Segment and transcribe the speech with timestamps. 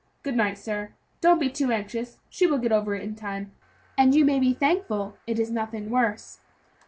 [0.23, 3.51] Good night, sir; don't be too anxious, she will get over it in time,
[3.95, 6.39] and you may be thankful it is nothing worse."